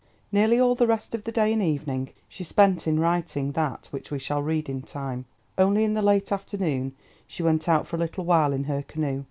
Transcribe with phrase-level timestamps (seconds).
[0.31, 4.09] Nearly all the rest of the day and evening she spent in writing that which
[4.09, 6.95] we shall read in time—only in the late afternoon
[7.27, 9.19] she went out for a little while in her canoe.